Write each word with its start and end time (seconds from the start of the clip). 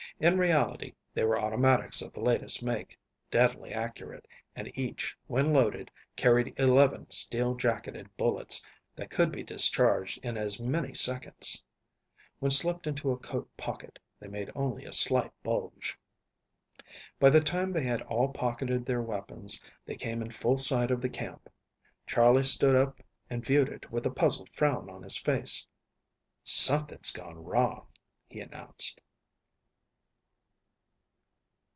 In 0.19 0.37
reality 0.37 0.93
they 1.15 1.23
were 1.23 1.39
automatics 1.41 1.99
of 2.03 2.13
the 2.13 2.19
latest 2.19 2.61
make, 2.61 2.99
deadly 3.31 3.71
accurate, 3.73 4.27
and 4.55 4.69
each, 4.77 5.17
when 5.25 5.51
loaded, 5.51 5.89
carried 6.15 6.53
11 6.57 7.09
steel 7.09 7.55
jacketed 7.55 8.07
bullets, 8.17 8.61
that 8.95 9.09
could 9.09 9.31
be 9.31 9.41
discharged 9.41 10.19
in 10.23 10.37
as 10.37 10.59
many 10.59 10.93
seconds. 10.93 11.63
When 12.37 12.51
slipped 12.51 12.85
into 12.85 13.11
a 13.11 13.17
coat 13.17 13.49
pocket 13.57 13.97
they 14.19 14.27
made 14.27 14.51
only 14.53 14.85
a 14.85 14.93
slight 14.93 15.31
bulge. 15.41 15.97
By 17.19 17.31
the 17.31 17.41
time 17.41 17.71
they 17.71 17.83
had 17.85 18.03
all 18.03 18.27
pocketed 18.27 18.85
their 18.85 19.01
weapons 19.01 19.59
they 19.87 19.95
came 19.95 20.21
in 20.21 20.29
full 20.29 20.59
sight 20.59 20.91
of 20.91 21.01
the 21.01 21.09
camp. 21.09 21.49
Charley 22.05 22.43
stood 22.43 22.75
up 22.75 22.99
and 23.27 23.43
viewed 23.43 23.69
it 23.69 23.91
with 23.91 24.05
a 24.05 24.11
puzzled 24.11 24.49
frown 24.49 24.87
on 24.87 25.01
his 25.01 25.17
face. 25.17 25.65
"Something's 26.43 27.09
gone 27.09 27.43
wrong," 27.43 27.87
he 28.27 28.39
announced. 28.39 29.01